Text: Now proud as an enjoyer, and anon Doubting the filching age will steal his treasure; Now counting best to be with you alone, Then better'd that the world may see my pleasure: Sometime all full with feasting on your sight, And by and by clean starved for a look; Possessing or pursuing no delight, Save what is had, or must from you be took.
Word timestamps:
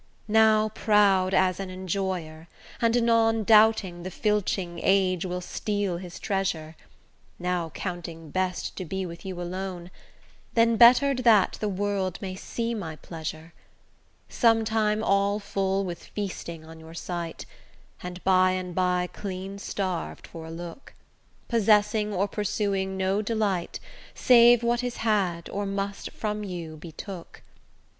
Now 0.27 0.69
proud 0.69 1.31
as 1.35 1.59
an 1.59 1.69
enjoyer, 1.69 2.47
and 2.81 2.97
anon 2.97 3.43
Doubting 3.43 4.01
the 4.01 4.09
filching 4.09 4.79
age 4.81 5.25
will 5.27 5.41
steal 5.41 5.97
his 5.97 6.17
treasure; 6.17 6.75
Now 7.37 7.69
counting 7.69 8.31
best 8.31 8.75
to 8.77 8.83
be 8.85 9.05
with 9.05 9.23
you 9.27 9.39
alone, 9.39 9.91
Then 10.55 10.75
better'd 10.75 11.19
that 11.19 11.57
the 11.59 11.69
world 11.69 12.17
may 12.19 12.33
see 12.33 12.73
my 12.73 12.95
pleasure: 12.95 13.53
Sometime 14.27 15.03
all 15.03 15.39
full 15.39 15.85
with 15.85 16.03
feasting 16.03 16.65
on 16.65 16.79
your 16.79 16.95
sight, 16.95 17.45
And 18.01 18.23
by 18.23 18.53
and 18.53 18.73
by 18.73 19.05
clean 19.13 19.59
starved 19.59 20.25
for 20.25 20.47
a 20.47 20.49
look; 20.49 20.95
Possessing 21.47 22.11
or 22.11 22.27
pursuing 22.27 22.97
no 22.97 23.21
delight, 23.21 23.79
Save 24.15 24.63
what 24.63 24.83
is 24.83 24.97
had, 25.05 25.47
or 25.49 25.67
must 25.67 26.09
from 26.09 26.43
you 26.43 26.75
be 26.75 26.91
took. 26.91 27.43